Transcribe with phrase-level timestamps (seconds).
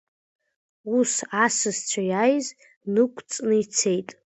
[0.97, 1.11] Ус
[1.43, 2.47] асасцәа иааиз
[2.93, 4.09] нықәҵны ицеит.